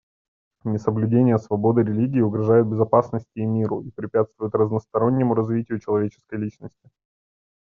[0.63, 6.89] Несоблюдение свободы религии угрожает безопасности и миру и препятствует разностороннему развитию человеческой личности.